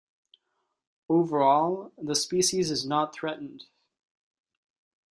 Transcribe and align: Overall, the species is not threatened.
Overall, 1.09 1.91
the 1.95 2.15
species 2.15 2.71
is 2.71 2.87
not 2.87 3.13
threatened. 3.13 3.65